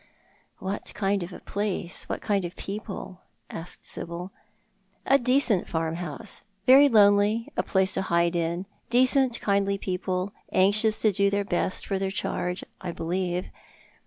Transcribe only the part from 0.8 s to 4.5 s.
kind of a place— what kind of people?" asked Sibyl.